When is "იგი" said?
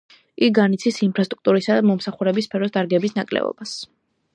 0.37-0.47